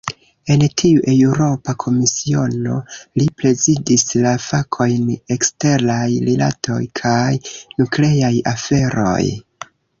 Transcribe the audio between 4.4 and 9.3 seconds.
fakojn "eksteraj rilatoj kaj nukleaj aferoj".